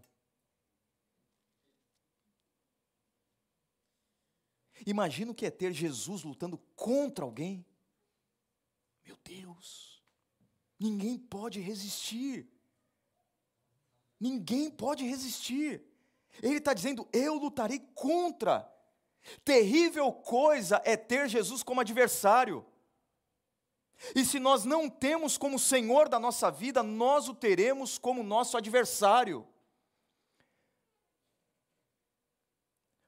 [4.86, 7.64] Imagina o que é ter Jesus lutando contra alguém?
[9.06, 10.02] Meu Deus,
[10.78, 12.46] ninguém pode resistir.
[14.20, 15.82] Ninguém pode resistir.
[16.42, 18.70] Ele está dizendo: Eu lutarei contra.
[19.42, 22.66] Terrível coisa é ter Jesus como adversário.
[24.14, 28.56] E se nós não temos como Senhor da nossa vida, nós o teremos como nosso
[28.56, 29.46] adversário.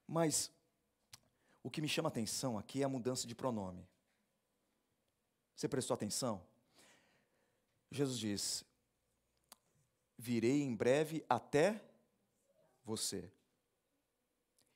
[0.07, 0.51] Mas
[1.63, 3.87] o que me chama atenção aqui é a mudança de pronome.
[5.55, 6.43] Você prestou atenção?
[7.91, 8.65] Jesus diz:
[10.17, 11.83] Virei em breve até
[12.85, 13.31] você.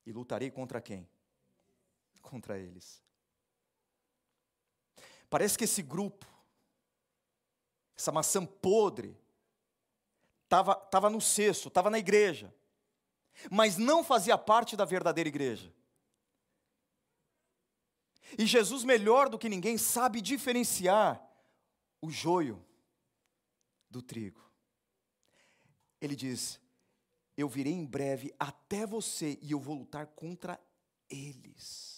[0.04, 1.08] E lutarei contra quem?
[2.20, 3.01] Contra eles.
[5.32, 6.26] Parece que esse grupo,
[7.96, 9.18] essa maçã podre,
[10.44, 12.54] estava tava no cesto, estava na igreja,
[13.50, 15.74] mas não fazia parte da verdadeira igreja.
[18.36, 21.26] E Jesus, melhor do que ninguém, sabe diferenciar
[22.02, 22.62] o joio
[23.88, 24.42] do trigo.
[25.98, 26.60] Ele diz:
[27.38, 30.60] Eu virei em breve até você e eu vou lutar contra
[31.08, 31.91] eles.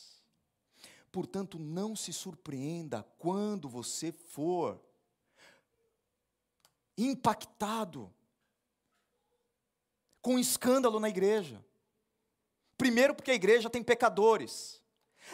[1.14, 4.83] Portanto, não se surpreenda quando você for
[6.98, 8.12] impactado
[10.20, 11.64] com escândalo na igreja.
[12.77, 14.83] Primeiro, porque a igreja tem pecadores.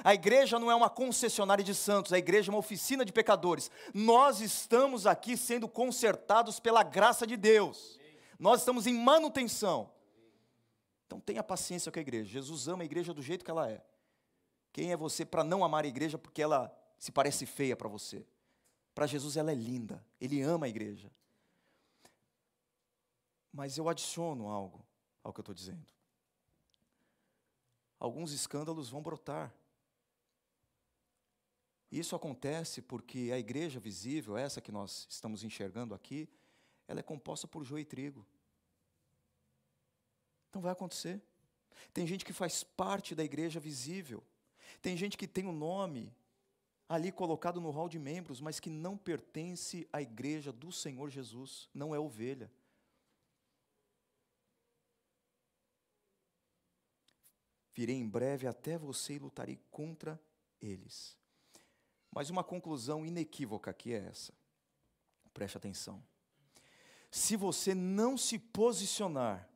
[0.04, 3.70] A igreja não é uma concessionária de santos, a igreja é uma oficina de pecadores.
[3.94, 7.98] Nós estamos aqui sendo consertados pela graça de Deus.
[8.38, 9.90] Nós estamos em manutenção.
[11.06, 12.28] Então tenha paciência com a igreja.
[12.28, 13.82] Jesus ama a igreja do jeito que ela é.
[14.72, 18.26] Quem é você para não amar a igreja porque ela se parece feia para você?
[18.94, 21.10] Para Jesus ela é linda, ele ama a igreja.
[23.52, 24.84] Mas eu adiciono algo
[25.22, 25.92] ao que eu estou dizendo.
[27.98, 29.52] Alguns escândalos vão brotar.
[31.90, 36.28] Isso acontece porque a igreja visível, essa que nós estamos enxergando aqui,
[36.86, 38.26] ela é composta por joio e trigo.
[40.48, 41.20] Então vai acontecer.
[41.92, 44.22] Tem gente que faz parte da igreja visível,
[44.80, 46.14] tem gente que tem o um nome
[46.88, 51.68] ali colocado no hall de membros, mas que não pertence à igreja do Senhor Jesus,
[51.72, 52.50] não é ovelha.
[57.72, 60.20] Virei em breve até você e lutarei contra
[60.60, 61.16] eles.
[62.10, 64.34] Mas uma conclusão inequívoca aqui é essa.
[65.32, 66.02] Preste atenção.
[67.10, 69.48] Se você não se posicionar,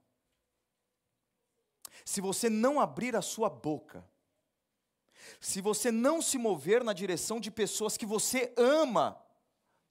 [2.05, 4.09] se você não abrir a sua boca,
[5.41, 9.21] se você não se mover na direção de pessoas que você ama,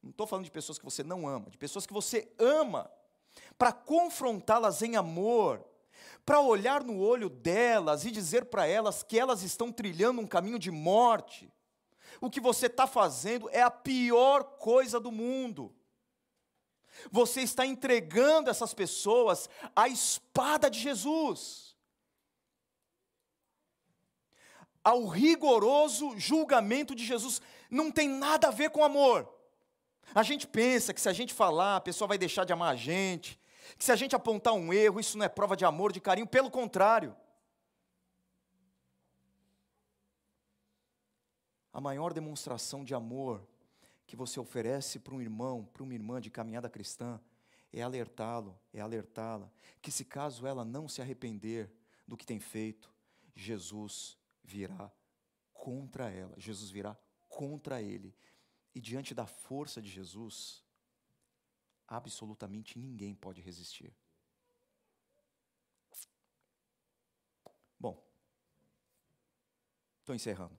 [0.01, 2.91] não estou falando de pessoas que você não ama, de pessoas que você ama,
[3.57, 5.63] para confrontá-las em amor,
[6.25, 10.59] para olhar no olho delas e dizer para elas que elas estão trilhando um caminho
[10.59, 11.51] de morte,
[12.21, 15.73] o que você está fazendo é a pior coisa do mundo.
[17.11, 21.72] Você está entregando essas pessoas à espada de Jesus,
[24.83, 27.41] ao rigoroso julgamento de Jesus.
[27.69, 29.31] Não tem nada a ver com amor.
[30.13, 32.75] A gente pensa que se a gente falar, a pessoa vai deixar de amar a
[32.75, 33.39] gente,
[33.77, 36.27] que se a gente apontar um erro, isso não é prova de amor, de carinho,
[36.27, 37.15] pelo contrário.
[41.71, 43.41] A maior demonstração de amor
[44.05, 47.19] que você oferece para um irmão, para uma irmã de caminhada cristã,
[47.71, 49.49] é alertá-lo, é alertá-la,
[49.81, 51.71] que se caso ela não se arrepender
[52.07, 52.93] do que tem feito,
[53.35, 54.91] Jesus virá
[55.53, 56.97] contra ela, Jesus virá
[57.29, 58.15] contra ele.
[58.75, 60.63] E diante da força de Jesus,
[61.87, 63.95] absolutamente ninguém pode resistir.
[67.79, 68.03] Bom,
[69.99, 70.57] estou encerrando.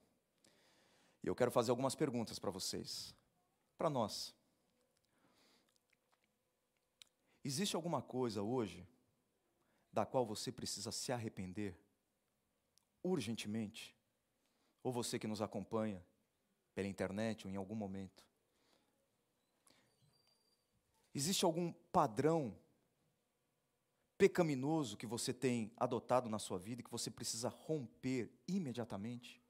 [1.23, 3.15] E eu quero fazer algumas perguntas para vocês,
[3.77, 4.35] para nós.
[7.43, 8.87] Existe alguma coisa hoje
[9.93, 11.79] da qual você precisa se arrepender
[13.05, 13.95] urgentemente?
[14.83, 16.05] Ou você que nos acompanha
[16.75, 18.27] pela internet ou em algum momento?
[21.15, 22.59] Existe algum padrão
[24.19, 29.41] pecaminoso que você tem adotado na sua vida e que você precisa romper imediatamente?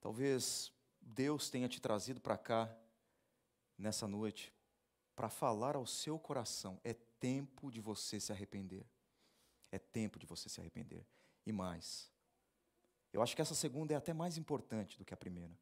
[0.00, 2.74] Talvez Deus tenha te trazido para cá
[3.78, 4.52] nessa noite
[5.14, 8.84] para falar ao seu coração: é tempo de você se arrepender.
[9.70, 11.06] É tempo de você se arrepender.
[11.46, 12.10] E mais,
[13.12, 15.56] eu acho que essa segunda é até mais importante do que a primeira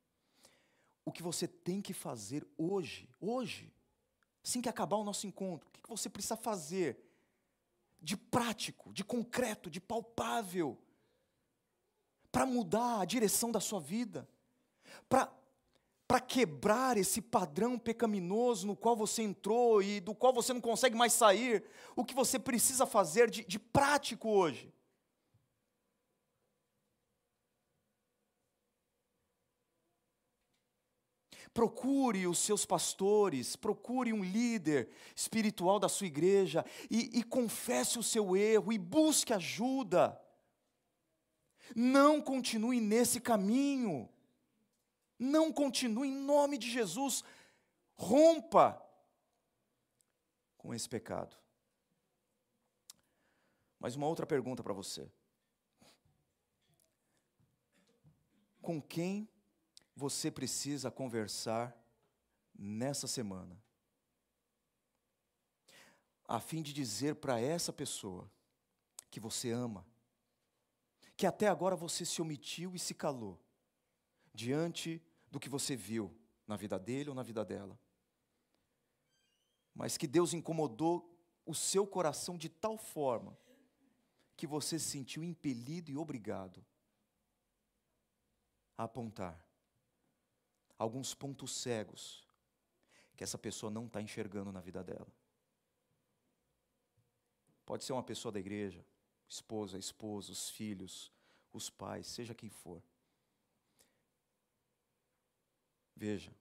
[1.05, 3.73] o que você tem que fazer hoje, hoje,
[4.45, 7.05] assim que acabar o nosso encontro, o que você precisa fazer
[8.01, 10.79] de prático, de concreto, de palpável,
[12.31, 14.29] para mudar a direção da sua vida,
[15.09, 15.33] para
[16.11, 20.97] para quebrar esse padrão pecaminoso no qual você entrou e do qual você não consegue
[20.97, 21.63] mais sair,
[21.95, 24.75] o que você precisa fazer de, de prático hoje?
[31.55, 38.03] Procure os seus pastores, procure um líder espiritual da sua igreja e, e confesse o
[38.03, 40.21] seu erro e busque ajuda.
[41.73, 44.09] Não continue nesse caminho.
[45.21, 47.23] Não continue em nome de Jesus.
[47.95, 48.83] Rompa
[50.57, 51.37] com esse pecado.
[53.79, 55.13] Mas uma outra pergunta para você.
[58.63, 59.29] Com quem
[59.95, 61.77] você precisa conversar
[62.59, 63.63] nessa semana,
[66.27, 68.31] a fim de dizer para essa pessoa
[69.11, 69.87] que você ama,
[71.15, 73.39] que até agora você se omitiu e se calou
[74.33, 76.15] diante do que você viu
[76.47, 77.79] na vida dele ou na vida dela,
[79.75, 81.09] mas que Deus incomodou
[81.47, 83.37] o seu coração de tal forma
[84.37, 86.65] que você se sentiu impelido e obrigado
[88.77, 89.47] a apontar
[90.79, 92.27] alguns pontos cegos
[93.17, 95.13] que essa pessoa não está enxergando na vida dela.
[97.67, 98.85] Pode ser uma pessoa da igreja,
[99.29, 101.13] esposa, esposo, os filhos,
[101.53, 102.83] os pais, seja quem for.
[106.01, 106.35] Veja,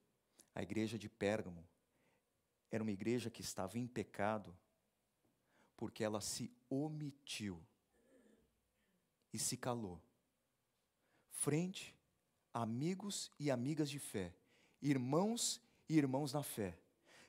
[0.55, 1.67] a igreja de Pérgamo
[2.71, 4.57] era uma igreja que estava em pecado
[5.75, 7.61] porque ela se omitiu
[9.33, 10.01] e se calou
[11.29, 11.93] frente
[12.53, 14.33] amigos e amigas de fé,
[14.81, 16.79] irmãos e irmãos na fé,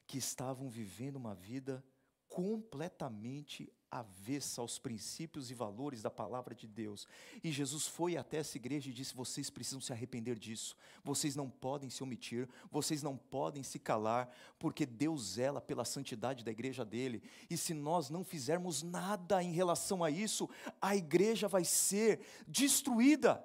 [0.07, 1.85] que estavam vivendo uma vida
[2.29, 7.07] completamente avessa aos princípios e valores da palavra de Deus.
[7.43, 11.51] E Jesus foi até essa igreja e disse: vocês precisam se arrepender disso, vocês não
[11.51, 16.85] podem se omitir, vocês não podem se calar, porque Deus zela pela santidade da igreja
[16.85, 17.23] dele.
[17.49, 20.49] E se nós não fizermos nada em relação a isso,
[20.81, 23.45] a igreja vai ser destruída.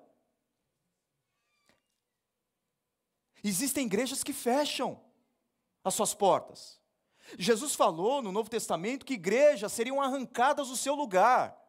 [3.43, 4.99] Existem igrejas que fecham
[5.83, 6.83] as suas portas.
[7.37, 11.59] Jesus falou no Novo Testamento que igrejas seriam arrancadas do seu lugar.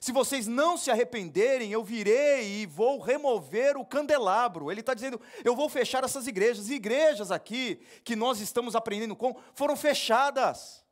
[0.00, 4.70] Se vocês não se arrependerem, eu virei e vou remover o candelabro.
[4.70, 6.68] Ele está dizendo: eu vou fechar essas igrejas.
[6.68, 10.84] E igrejas aqui que nós estamos aprendendo com foram fechadas,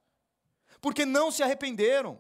[0.80, 2.18] porque não se arrependeram.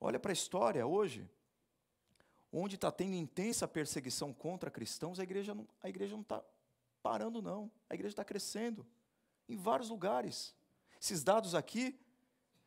[0.00, 1.28] Olha para a história hoje
[2.52, 6.42] onde está tendo intensa perseguição contra cristãos, a igreja não está a igreja não tá
[7.02, 7.70] parando, não.
[7.88, 8.86] A igreja está crescendo
[9.48, 10.54] em vários lugares.
[11.00, 11.98] Esses dados aqui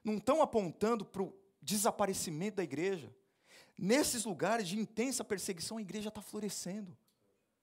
[0.04, 3.14] não estão apontando para o desaparecimento da igreja.
[3.78, 6.96] Nesses lugares de intensa perseguição, a igreja está florescendo.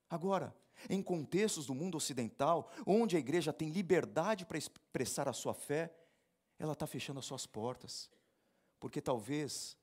[0.09, 0.55] Agora,
[0.89, 5.93] em contextos do mundo ocidental, onde a igreja tem liberdade para expressar a sua fé,
[6.59, 8.11] ela está fechando as suas portas.
[8.79, 9.77] Porque talvez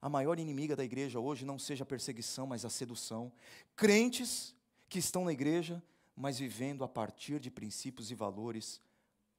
[0.00, 3.32] a maior inimiga da igreja hoje não seja a perseguição, mas a sedução.
[3.74, 4.54] Crentes
[4.88, 5.82] que estão na igreja,
[6.14, 8.80] mas vivendo a partir de princípios e valores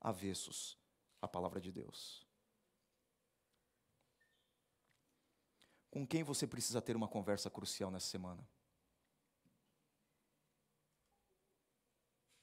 [0.02, 0.78] avessos
[1.22, 2.28] à palavra de Deus.
[5.90, 8.48] Com quem você precisa ter uma conversa crucial nessa semana?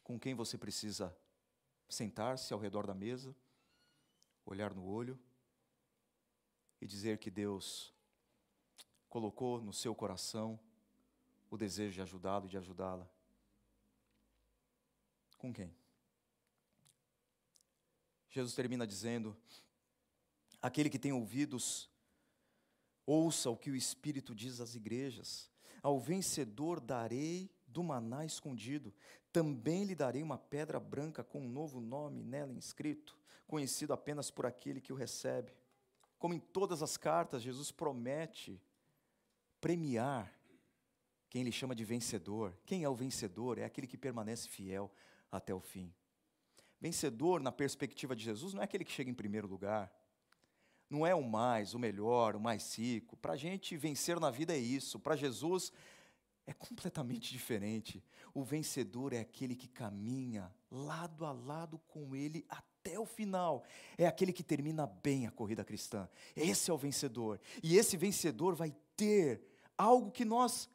[0.02, 1.16] Com quem você precisa
[1.88, 3.34] sentar-se ao redor da mesa,
[4.44, 5.18] olhar no olho
[6.80, 7.95] e dizer que Deus
[9.09, 10.59] colocou no seu coração
[11.50, 13.09] o desejo de ajudá-lo e de ajudá-la?
[15.38, 15.74] Com quem?
[18.28, 19.36] Jesus termina dizendo:
[20.61, 21.90] Aquele que tem ouvidos,
[23.07, 25.50] ouça o que o Espírito diz às igrejas.
[25.82, 28.92] Ao vencedor darei do maná escondido.
[29.32, 34.46] Também lhe darei uma pedra branca com um novo nome nela inscrito, conhecido apenas por
[34.46, 35.52] aquele que o recebe.
[36.18, 38.61] Como em todas as cartas, Jesus promete
[39.61, 40.32] premiar
[41.28, 42.57] quem ele chama de vencedor.
[42.64, 43.59] Quem é o vencedor?
[43.59, 44.90] É aquele que permanece fiel
[45.30, 45.92] até o fim.
[46.80, 49.92] Vencedor, na perspectiva de Jesus, não é aquele que chega em primeiro lugar,
[50.88, 53.16] não é o mais, o melhor, o mais rico.
[53.16, 55.00] Para a gente, vencer na vida é isso.
[55.00, 55.72] Para Jesus,
[56.46, 58.04] é completamente diferente.
[58.32, 63.64] O vencedor é aquele que caminha lado a lado com Ele até o final.
[63.98, 66.09] É aquele que termina bem a corrida cristã.
[66.36, 67.40] Esse é o vencedor.
[67.62, 69.42] E esse vencedor vai ter
[69.76, 70.68] algo que nós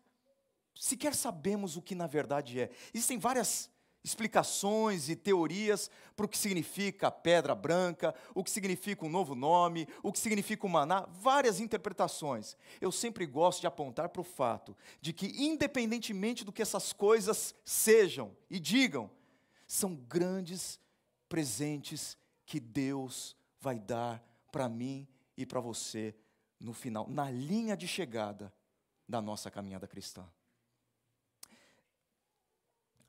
[0.76, 2.70] sequer sabemos o que na verdade é.
[2.94, 3.70] Existem várias
[4.04, 9.88] explicações e teorias para o que significa pedra branca, o que significa um novo nome,
[10.02, 12.58] o que significa o maná, várias interpretações.
[12.80, 17.54] Eu sempre gosto de apontar para o fato de que, independentemente do que essas coisas
[17.64, 19.10] sejam e digam,
[19.68, 20.80] são grandes
[21.30, 25.08] presentes que Deus vai dar para mim
[25.38, 26.16] e para você
[26.62, 28.54] no final, na linha de chegada
[29.08, 30.30] da nossa caminhada cristã.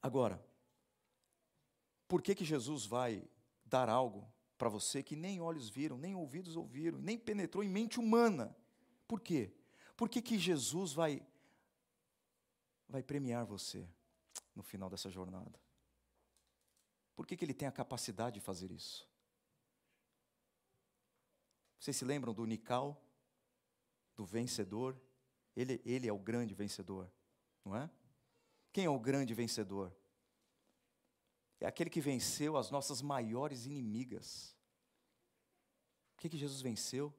[0.00, 0.44] Agora,
[2.08, 3.22] por que, que Jesus vai
[3.64, 4.26] dar algo
[4.58, 8.56] para você que nem olhos viram, nem ouvidos ouviram, nem penetrou em mente humana?
[9.06, 9.52] Por quê?
[9.96, 11.24] Por que, que Jesus vai,
[12.88, 13.86] vai premiar você
[14.54, 15.60] no final dessa jornada?
[17.14, 19.06] Por que, que ele tem a capacidade de fazer isso?
[21.78, 23.00] Vocês se lembram do Nical,
[24.22, 24.96] do vencedor?
[25.56, 27.10] Ele, ele é o grande vencedor,
[27.64, 27.90] não é?
[28.72, 29.92] Quem é o grande vencedor?
[31.60, 34.56] é aquele que venceu as nossas maiores inimigas.
[36.14, 37.14] O que, que Jesus venceu?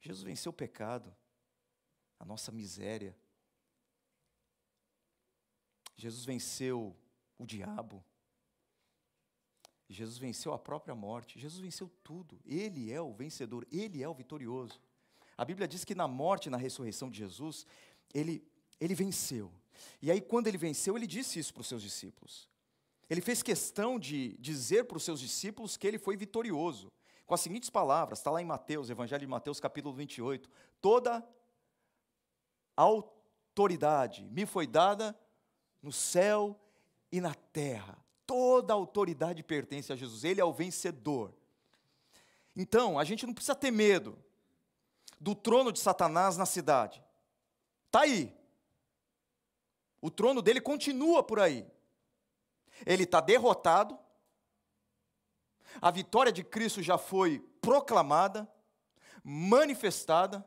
[0.00, 1.14] Jesus venceu o pecado,
[2.18, 3.16] a nossa miséria.
[5.96, 6.96] Jesus venceu
[7.38, 8.04] o diabo.
[9.88, 11.38] Jesus venceu a própria morte.
[11.38, 12.40] Jesus venceu tudo.
[12.44, 14.80] Ele é o vencedor, ele é o vitorioso.
[15.36, 17.66] A Bíblia diz que na morte e na ressurreição de Jesus,
[18.14, 18.42] ele,
[18.80, 19.52] ele venceu.
[20.00, 22.48] E aí, quando ele venceu, ele disse isso para os seus discípulos.
[23.08, 26.90] Ele fez questão de dizer para os seus discípulos que ele foi vitorioso,
[27.26, 30.48] com as seguintes palavras, está lá em Mateus, Evangelho de Mateus, capítulo 28.
[30.80, 31.26] Toda
[32.76, 35.18] autoridade me foi dada
[35.82, 36.58] no céu
[37.10, 37.98] e na terra.
[38.26, 41.34] Toda autoridade pertence a Jesus, ele é o vencedor.
[42.54, 44.16] Então, a gente não precisa ter medo
[45.18, 47.02] do trono de Satanás na cidade.
[47.86, 48.36] Está aí.
[50.00, 51.66] O trono dele continua por aí
[52.84, 53.98] ele está derrotado,
[55.80, 58.50] a vitória de Cristo já foi proclamada,
[59.22, 60.44] manifestada.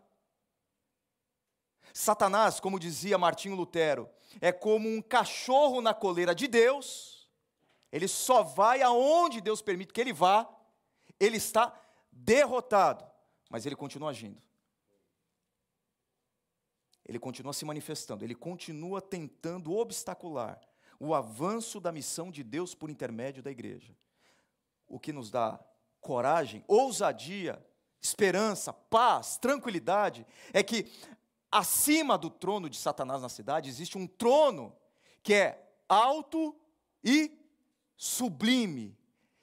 [1.93, 4.09] Satanás, como dizia Martinho Lutero,
[4.39, 7.29] é como um cachorro na coleira de Deus,
[7.91, 10.47] ele só vai aonde Deus permite que ele vá,
[11.19, 11.73] ele está
[12.11, 13.05] derrotado,
[13.49, 14.41] mas ele continua agindo.
[17.09, 20.61] Ele continua se manifestando, ele continua tentando obstacular
[20.99, 23.97] o avanço da missão de Deus por intermédio da igreja.
[24.87, 25.59] O que nos dá
[25.99, 27.65] coragem, ousadia,
[27.99, 30.85] esperança, paz, tranquilidade, é que
[31.51, 34.71] acima do trono de Satanás na cidade existe um trono
[35.23, 36.55] que é alto
[37.03, 37.35] e
[37.97, 38.95] sublime.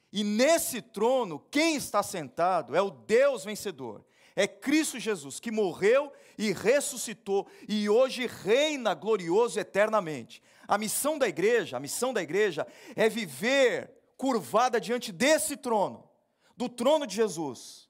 [0.09, 4.05] E nesse trono, quem está sentado é o Deus vencedor,
[4.37, 10.43] é Cristo Jesus, que morreu e ressuscitou e hoje reina glorioso eternamente.
[10.67, 16.07] A missão da igreja, a missão da igreja é viver curvada diante desse trono,
[16.55, 17.89] do trono de Jesus.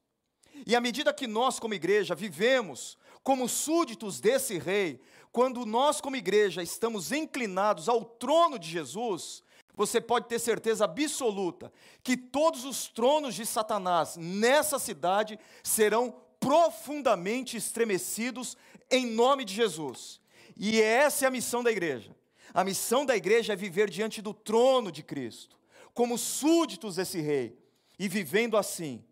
[0.65, 5.01] E à medida que nós, como igreja, vivemos como súditos desse rei,
[5.33, 9.43] quando nós, como igreja, estamos inclinados ao trono de Jesus,
[9.75, 16.15] você pode ter certeza absoluta que todos os tronos de Satanás nessa cidade serão
[16.47, 18.55] profundamente estremecidos
[18.89, 20.21] em nome de Jesus.
[20.55, 22.15] E essa é a missão da igreja.
[22.53, 25.59] A missão da igreja é viver diante do trono de Cristo,
[25.93, 27.61] como súditos desse rei.
[27.99, 29.03] E vivendo assim,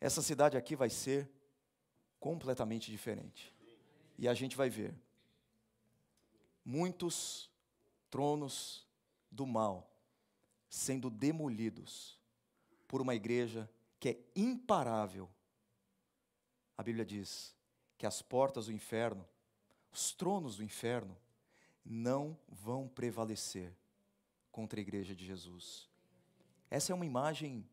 [0.00, 1.28] essa cidade aqui vai ser
[2.20, 3.52] completamente diferente.
[4.16, 4.94] E a gente vai ver
[6.64, 7.50] muitos
[8.08, 8.86] tronos
[9.32, 9.90] do mal
[10.68, 12.20] sendo demolidos
[12.86, 15.28] por uma igreja que é imparável
[16.76, 17.54] a Bíblia diz
[17.96, 19.26] que as portas do inferno,
[19.92, 21.16] os tronos do inferno,
[21.84, 23.72] não vão prevalecer
[24.50, 25.88] contra a igreja de Jesus.
[26.70, 27.68] Essa é uma imagem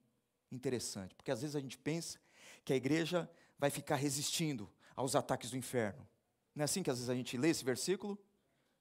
[0.51, 2.19] interessante, porque às vezes a gente pensa
[2.63, 6.07] que a igreja vai ficar resistindo aos ataques do inferno.
[6.53, 8.19] Não é assim que às vezes a gente lê esse versículo?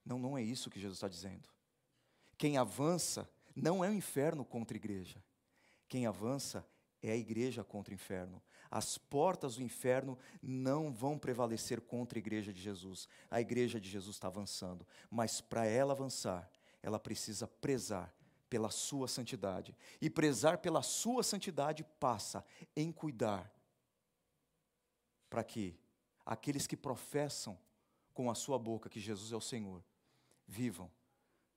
[0.05, 1.49] Não, não é isso que Jesus está dizendo.
[2.37, 5.23] Quem avança não é o inferno contra a igreja.
[5.89, 6.66] Quem avança
[7.03, 8.43] é a igreja contra o inferno.
[8.71, 13.09] As portas do inferno não vão prevalecer contra a igreja de Jesus.
[13.31, 16.49] A igreja de Jesus está avançando, mas para ela avançar,
[16.83, 18.14] ela precisa prezar
[18.49, 19.77] pela sua santidade.
[20.01, 22.45] E prezar pela sua santidade passa
[22.77, 23.53] em cuidar
[25.29, 25.79] para que
[26.25, 27.59] aqueles que professam
[28.12, 29.83] com a sua boca que Jesus é o Senhor
[30.47, 30.91] vivam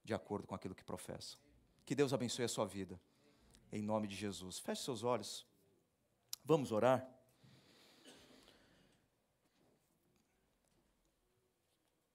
[0.03, 1.39] de acordo com aquilo que professam.
[1.85, 2.99] Que Deus abençoe a sua vida
[3.71, 4.59] em nome de Jesus.
[4.59, 5.45] Feche seus olhos.
[6.45, 7.07] Vamos orar?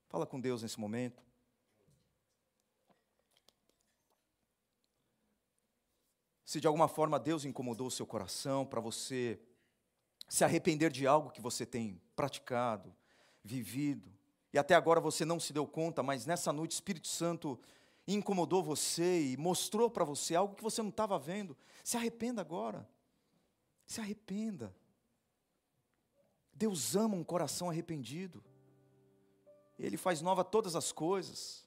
[0.08, 1.22] Fala com Deus nesse momento.
[6.44, 9.40] Se de alguma forma Deus incomodou o seu coração para você
[10.28, 12.94] se arrepender de algo que você tem praticado,
[13.42, 14.10] vivido,
[14.52, 17.58] e até agora você não se deu conta, mas nessa noite o Espírito Santo
[18.06, 22.88] incomodou você e mostrou para você algo que você não estava vendo, se arrependa agora.
[23.88, 24.72] Se arrependa.
[26.52, 28.44] Deus ama um coração arrependido.
[29.76, 31.66] Ele faz nova todas as coisas.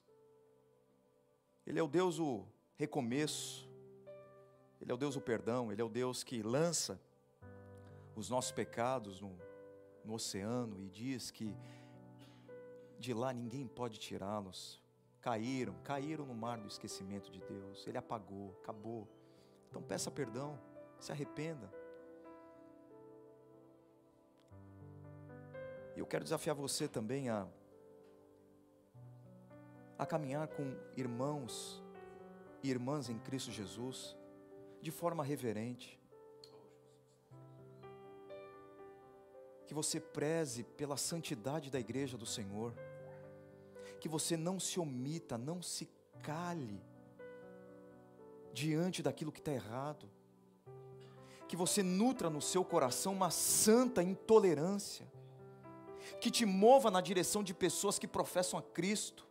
[1.66, 2.46] Ele é o Deus o
[2.76, 3.68] recomeço.
[4.80, 5.70] Ele é o Deus o perdão.
[5.70, 6.98] Ele é o Deus que lança
[8.16, 9.36] os nossos pecados no,
[10.02, 11.54] no oceano e diz que
[12.98, 14.80] de lá ninguém pode tirá-los
[15.22, 17.86] caíram, caíram no mar do esquecimento de Deus.
[17.86, 19.08] Ele apagou, acabou.
[19.70, 20.58] Então peça perdão,
[20.98, 21.72] se arrependa.
[25.96, 27.46] E eu quero desafiar você também a
[29.98, 31.80] a caminhar com irmãos
[32.60, 34.16] e irmãs em Cristo Jesus
[34.80, 35.96] de forma reverente.
[39.66, 42.74] Que você preze pela santidade da igreja do Senhor.
[44.00, 45.88] Que você não se omita, não se
[46.20, 46.82] cale
[48.52, 50.10] diante daquilo que está errado,
[51.48, 55.10] que você nutra no seu coração uma santa intolerância,
[56.20, 59.26] que te mova na direção de pessoas que professam a Cristo,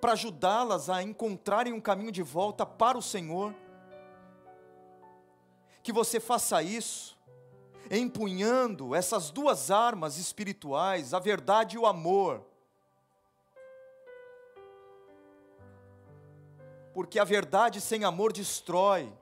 [0.00, 3.54] para ajudá-las a encontrarem um caminho de volta para o Senhor,
[5.82, 7.18] que você faça isso
[7.90, 12.44] empunhando essas duas armas espirituais, a verdade e o amor.
[16.92, 19.12] Porque a verdade sem amor destrói,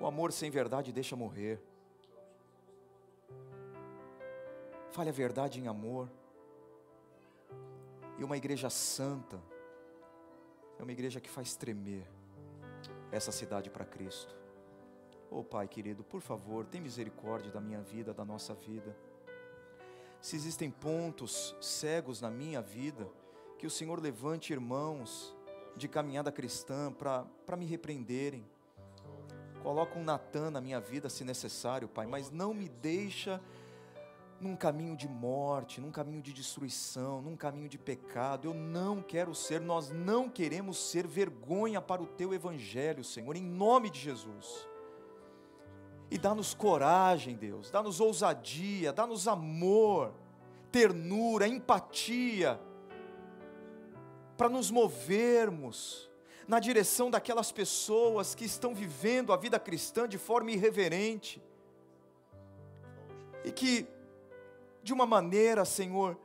[0.00, 1.62] o amor sem verdade deixa morrer.
[4.92, 6.06] Fale a verdade em amor.
[8.18, 9.40] E uma igreja santa
[10.78, 12.06] é uma igreja que faz tremer
[13.10, 14.36] essa cidade para Cristo.
[15.30, 18.94] Oh Pai querido, por favor, tem misericórdia da minha vida, da nossa vida.
[20.20, 23.08] Se existem pontos cegos na minha vida,
[23.58, 25.34] que o Senhor levante irmãos
[25.74, 28.44] de caminhada cristã para me repreenderem.
[29.62, 33.40] Coloca um Natan na minha vida se necessário, Pai, mas não me deixa
[34.42, 38.48] num caminho de morte, num caminho de destruição, num caminho de pecado.
[38.48, 43.42] Eu não quero ser, nós não queremos ser vergonha para o teu evangelho, Senhor, em
[43.42, 44.68] nome de Jesus.
[46.10, 50.12] E dá-nos coragem, Deus, dá-nos ousadia, dá-nos amor,
[50.70, 52.60] ternura, empatia,
[54.36, 56.10] para nos movermos
[56.46, 61.42] na direção daquelas pessoas que estão vivendo a vida cristã de forma irreverente.
[63.44, 63.86] E que,
[64.82, 66.18] de uma maneira, Senhor,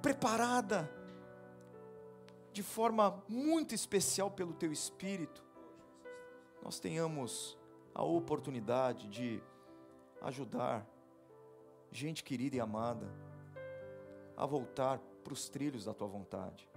[0.00, 0.90] preparada,
[2.52, 5.44] de forma muito especial pelo Teu Espírito,
[6.62, 7.58] nós tenhamos
[7.94, 9.42] a oportunidade de
[10.22, 10.86] ajudar
[11.90, 13.06] gente querida e amada
[14.36, 16.68] a voltar para os trilhos da tua vontade.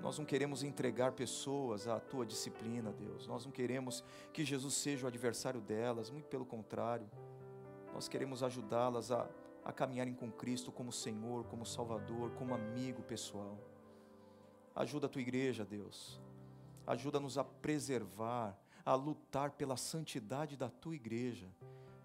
[0.00, 3.26] Nós não queremos entregar pessoas à tua disciplina, Deus.
[3.26, 7.08] Nós não queremos que Jesus seja o adversário delas, muito pelo contrário.
[7.92, 9.28] Nós queremos ajudá-las a,
[9.68, 13.58] a caminharem com Cristo como Senhor, como Salvador, como amigo pessoal.
[14.74, 16.18] Ajuda a tua igreja, Deus.
[16.86, 21.46] Ajuda-nos a preservar, a lutar pela santidade da tua igreja.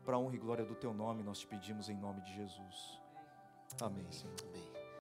[0.03, 2.99] Para a honra e glória do teu nome, nós te pedimos em nome de Jesus.
[3.79, 4.35] Amém, Senhor.
[4.43, 4.72] Amém.